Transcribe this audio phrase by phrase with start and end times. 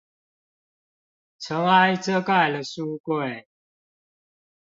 [1.41, 3.45] 塵埃遮蓋了書櫃